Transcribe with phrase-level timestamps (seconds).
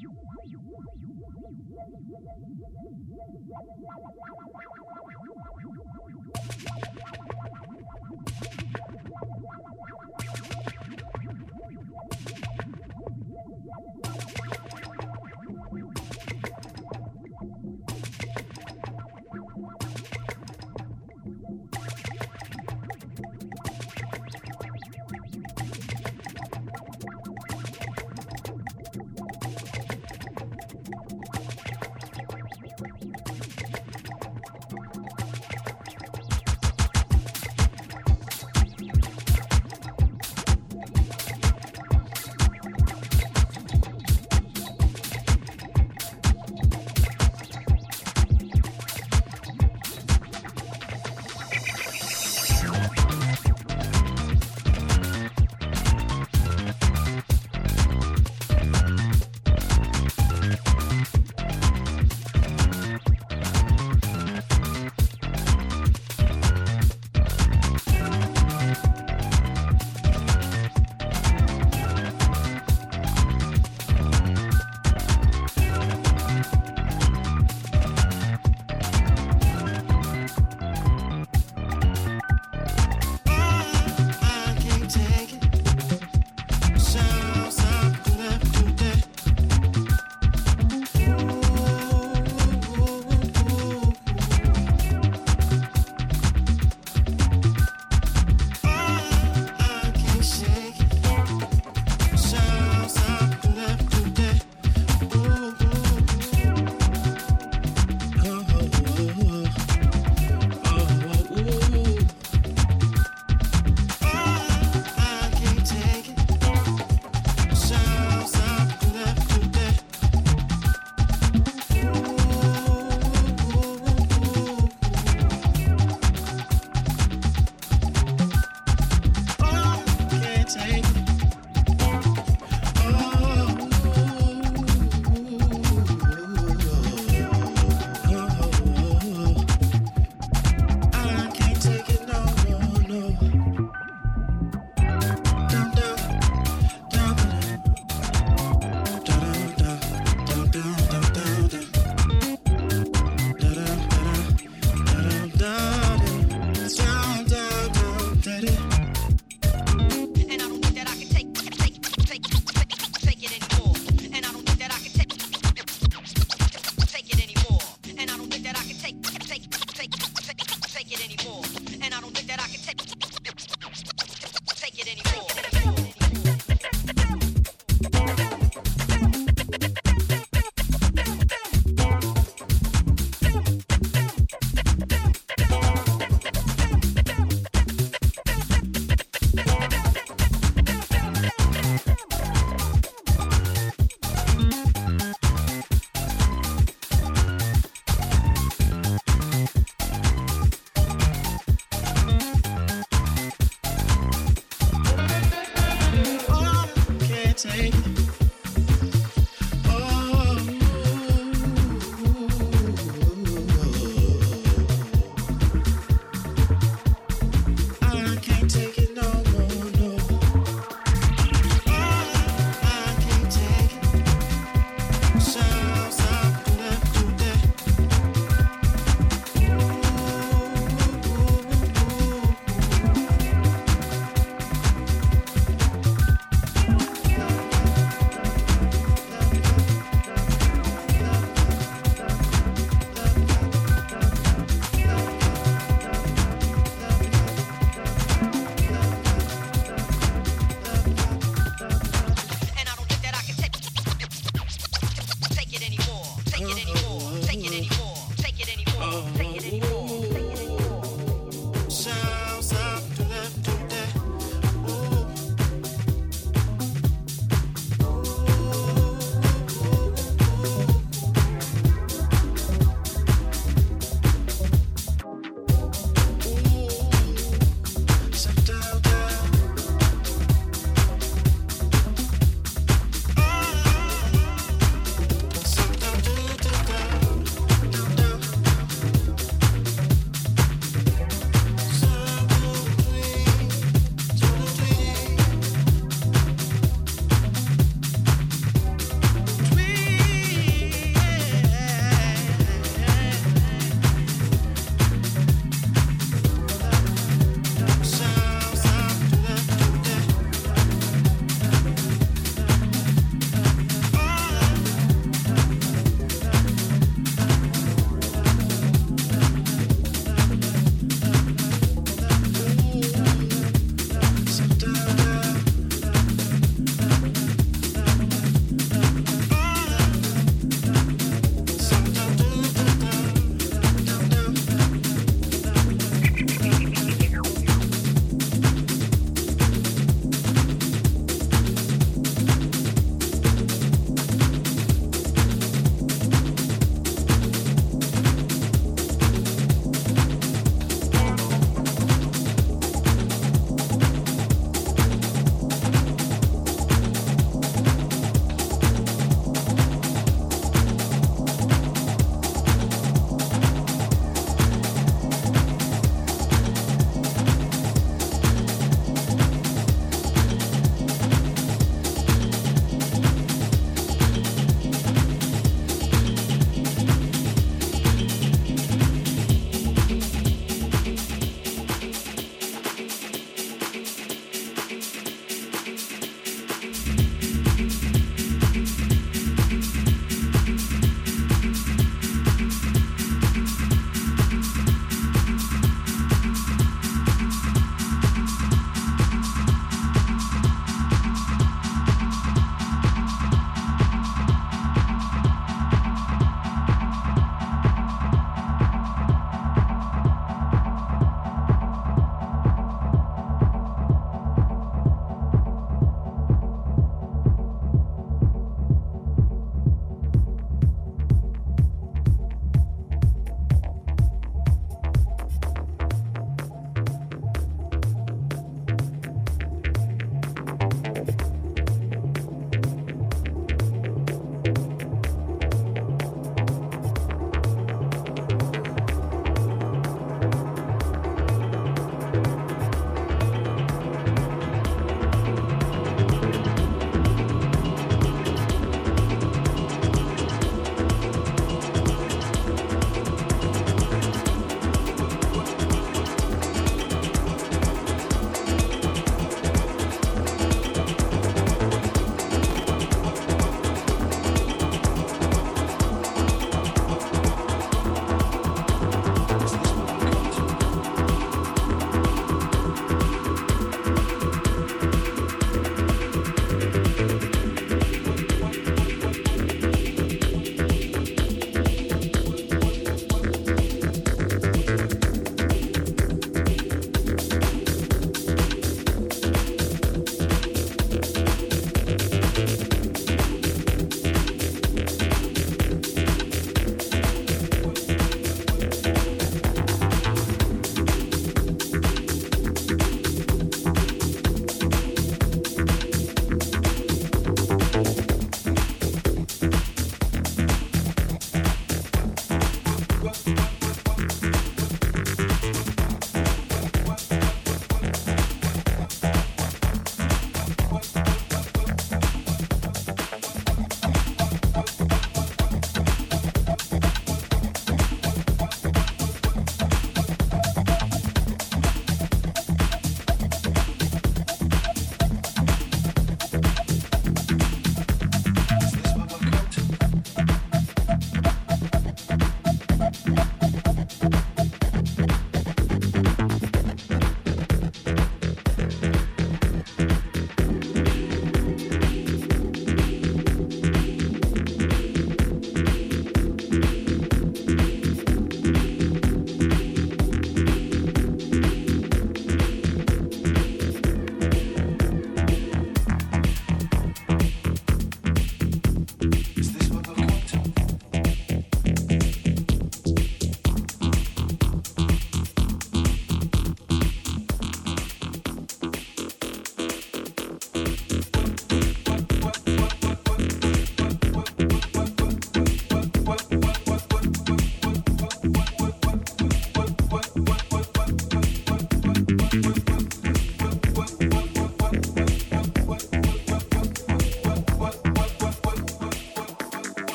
[0.00, 0.22] you.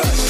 [0.00, 0.29] us.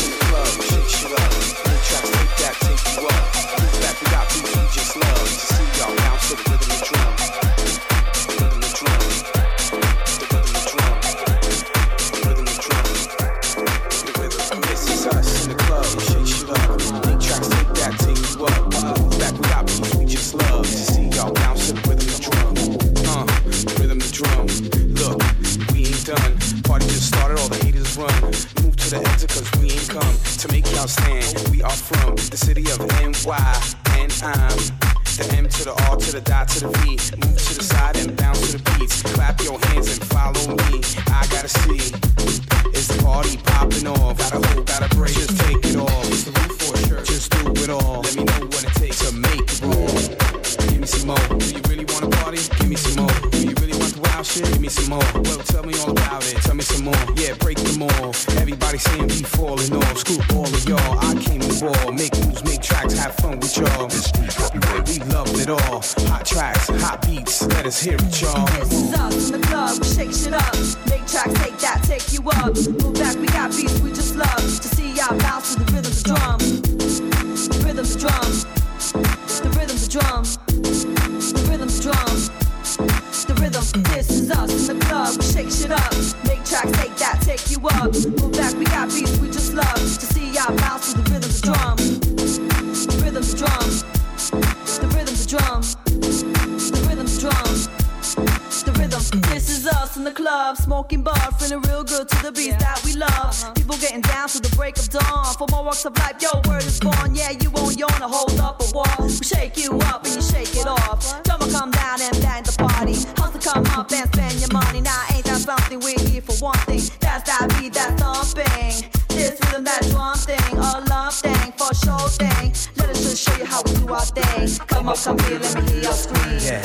[124.97, 125.17] Thing.
[125.17, 126.39] Come up, here, let me hear your scream.
[126.41, 126.63] Yeah.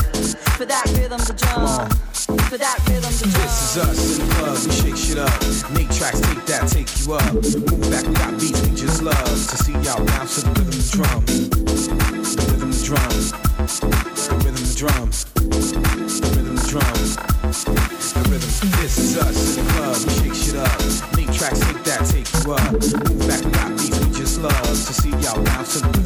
[0.55, 1.89] For that rhythm, the drum.
[2.49, 3.31] For that rhythm, drum.
[3.31, 5.31] This is us in the club, we shake shit up.
[5.75, 7.33] Make tracks, take that, take you up.
[7.33, 10.71] Move back, we got beats, we just love to see y'all bounce to the rhythm,
[10.71, 11.25] the drum.
[11.25, 11.33] The
[12.51, 13.09] rhythm, the drum.
[14.15, 15.11] The rhythm, the drum.
[15.35, 16.95] The rhythm, the drum.
[18.15, 18.51] The rhythm.
[18.81, 20.71] This is us in the club, we shake shit up.
[21.15, 22.71] Make tracks, take that, take you up.
[22.73, 26.04] Move back, we got beats, we just love to see y'all bounce to the rhythm,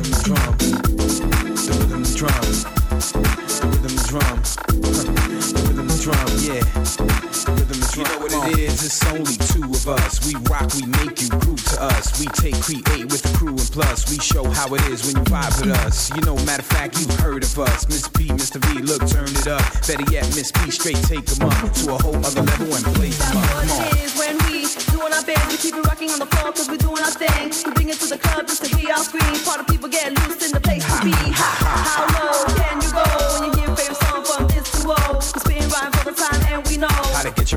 [10.76, 12.20] We make you groove to us.
[12.20, 15.24] We take, create with the crew, and plus we show how it is when you
[15.32, 16.14] vibe with us.
[16.16, 17.88] You know, matter of fact, you've heard of us.
[17.88, 18.64] Miss P, Mr.
[18.66, 19.64] V, look, turn it up.
[19.88, 23.18] Better yet, Miss P, straight take them up to a whole other level and That's
[23.30, 23.50] them up.
[23.50, 23.88] Come on.
[24.20, 24.60] when we
[25.00, 25.52] doing our best.
[25.52, 27.52] We keep it rocking on the floor cause we're doing our thing.
[27.66, 29.36] We bring it to the club just to hear our scream.
[29.46, 30.39] Part of people get loose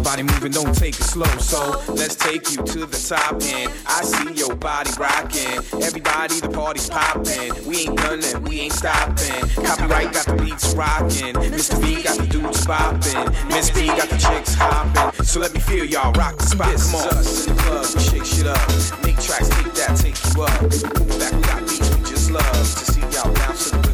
[0.02, 1.30] your body moving, don't take it slow.
[1.38, 3.72] So let's take you to the top end.
[3.86, 5.58] I see your body rocking.
[5.82, 7.52] Everybody, the party's popping.
[7.66, 9.42] We ain't done and we ain't stopping.
[9.64, 11.34] Copyright got the beats rocking.
[11.34, 11.78] Mr.
[11.80, 13.48] V got the dudes bopping.
[13.48, 15.24] Miss B got the chicks hopping.
[15.24, 16.74] So let me feel y'all rock the spot.
[16.76, 17.18] Come on.
[17.18, 18.60] us in the club, we shake shit up.
[19.04, 20.62] Make tracks, take that, take you up.
[20.62, 23.91] Move back, we got beats, we just love to see y'all bounce to the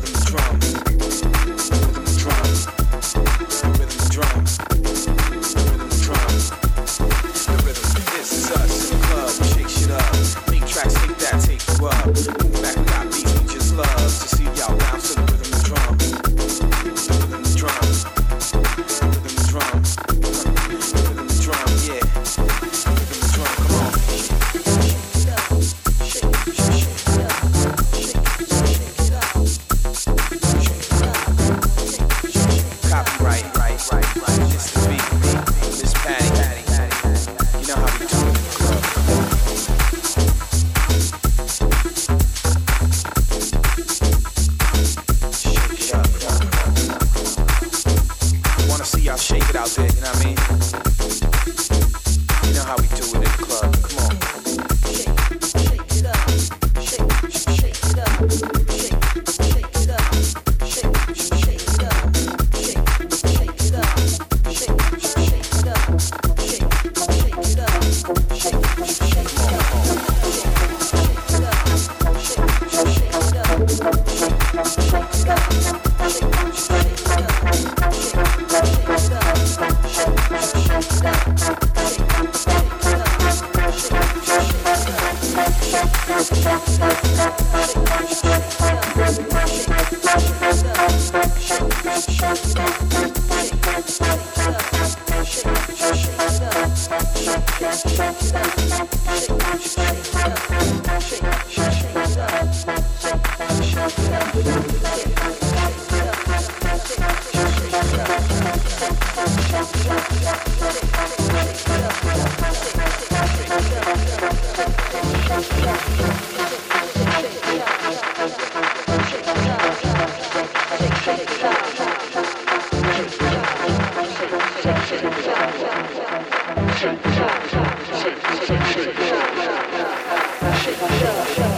[130.99, 131.58] show.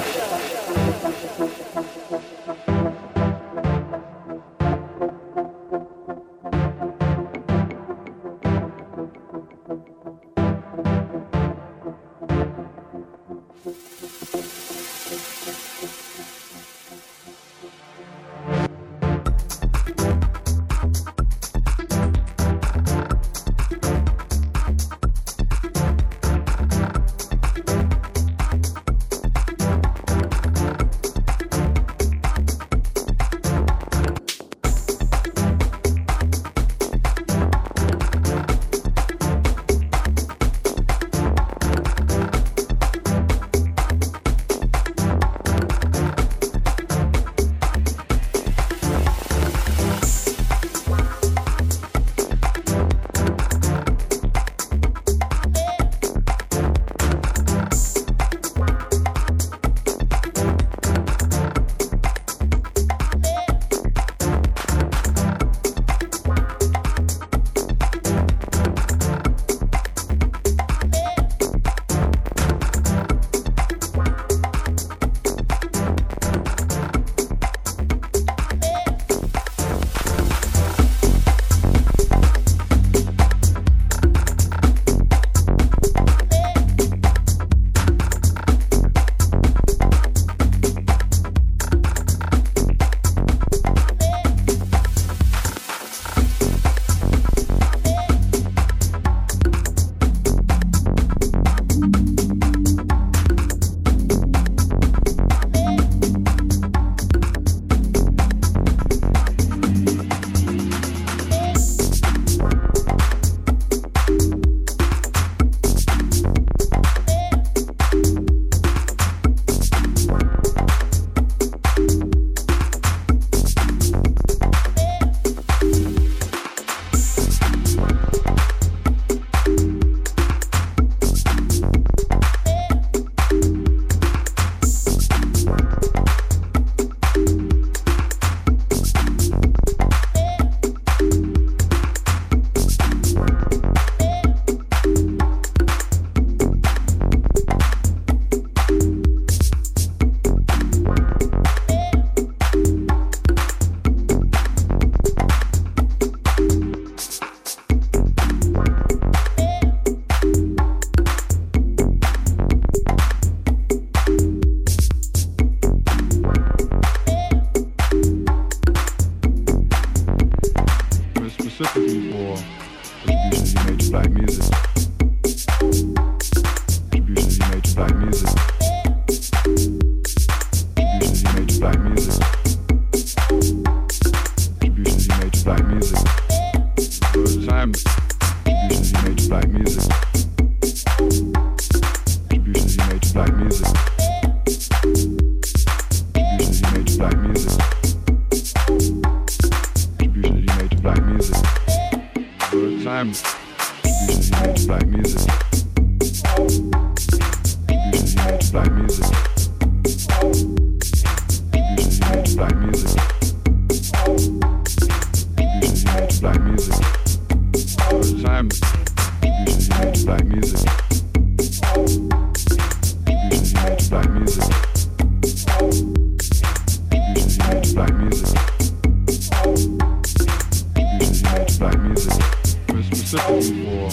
[233.10, 233.88] for the contribution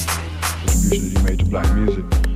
[0.90, 2.27] that you made to black music.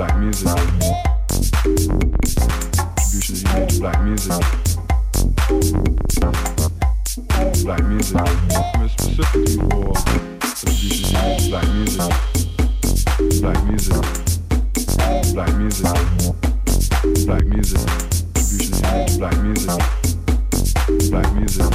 [0.00, 0.48] black music.
[2.96, 4.32] Contributions you made to black music.
[7.64, 8.26] Black music.
[8.96, 12.12] specifically for contributions you made to black music.
[13.42, 14.02] Black music.
[15.34, 15.92] Black music.
[17.26, 17.84] Black music.
[18.32, 19.80] Contributions you made to black music.
[21.10, 21.70] Black music.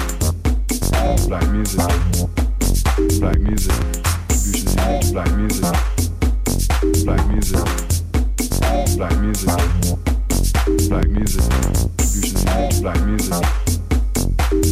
[1.28, 1.86] Black music.
[3.20, 3.78] Black music.
[4.28, 5.76] Contributions you made to black music.
[7.06, 7.85] Black music
[8.98, 9.48] black music,
[10.88, 11.44] black music,
[11.98, 13.44] distribution, black music,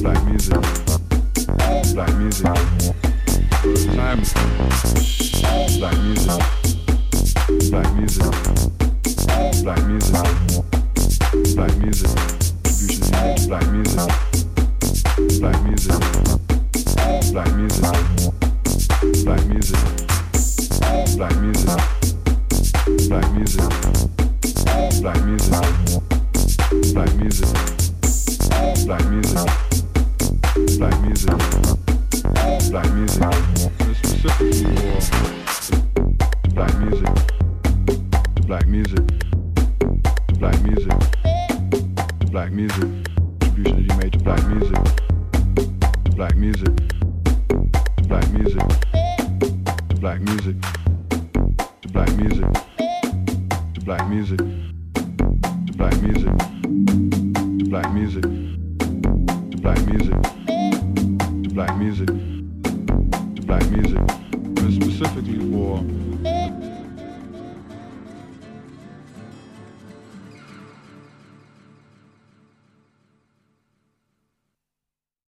[0.02, 0.62] black music,
[1.94, 2.44] black music,
[3.94, 4.22] time,
[5.78, 6.40] black music,
[7.70, 8.32] black music,
[9.62, 10.24] black music,
[11.56, 12.12] black music,
[12.64, 14.08] distribution, black music,
[15.42, 16.00] black music,
[17.34, 17.92] black music,
[19.26, 19.80] black music,
[21.18, 21.80] black music,
[23.10, 24.13] black music.
[25.04, 25.52] Black music.
[26.94, 27.50] Black music.
[28.86, 29.50] Black music.
[30.78, 31.38] Black music.
[32.72, 33.24] Black music.
[34.02, 35.33] Specifically for